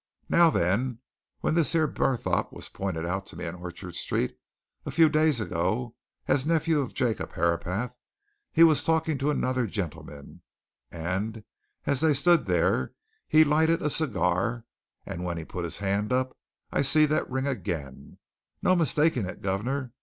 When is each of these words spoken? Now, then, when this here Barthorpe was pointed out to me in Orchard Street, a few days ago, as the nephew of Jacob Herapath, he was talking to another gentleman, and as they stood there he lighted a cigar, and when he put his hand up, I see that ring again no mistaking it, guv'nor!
Now, 0.29 0.49
then, 0.49 0.97
when 1.41 1.53
this 1.53 1.73
here 1.73 1.85
Barthorpe 1.87 2.51
was 2.51 2.69
pointed 2.69 3.05
out 3.05 3.27
to 3.27 3.35
me 3.35 3.45
in 3.45 3.53
Orchard 3.53 3.93
Street, 3.93 4.35
a 4.83 4.89
few 4.89 5.09
days 5.09 5.39
ago, 5.39 5.93
as 6.27 6.43
the 6.43 6.53
nephew 6.55 6.79
of 6.81 6.95
Jacob 6.95 7.33
Herapath, 7.33 7.99
he 8.51 8.63
was 8.63 8.83
talking 8.83 9.19
to 9.19 9.29
another 9.29 9.67
gentleman, 9.67 10.41
and 10.89 11.43
as 11.85 11.99
they 12.01 12.15
stood 12.15 12.47
there 12.47 12.93
he 13.27 13.43
lighted 13.43 13.83
a 13.83 13.91
cigar, 13.91 14.65
and 15.05 15.23
when 15.23 15.37
he 15.37 15.45
put 15.45 15.65
his 15.65 15.77
hand 15.77 16.11
up, 16.11 16.35
I 16.71 16.81
see 16.81 17.05
that 17.05 17.29
ring 17.29 17.45
again 17.45 18.17
no 18.63 18.75
mistaking 18.75 19.27
it, 19.27 19.43
guv'nor! 19.43 19.91